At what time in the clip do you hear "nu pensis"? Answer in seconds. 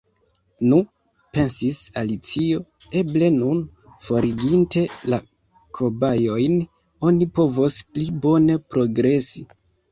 0.69-1.81